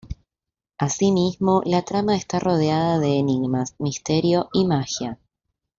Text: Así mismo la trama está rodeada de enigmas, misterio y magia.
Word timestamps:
Así 0.79 1.11
mismo 1.11 1.61
la 1.63 1.83
trama 1.83 2.15
está 2.15 2.39
rodeada 2.39 2.97
de 2.97 3.19
enigmas, 3.19 3.75
misterio 3.77 4.49
y 4.51 4.65
magia. 4.65 5.19